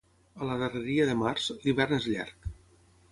A 0.43 0.47
la 0.51 0.55
darreria 0.61 1.05
de 1.11 1.13
març, 1.19 1.51
l'hivern 1.65 1.99
és 2.01 2.09
llarg. 2.15 2.49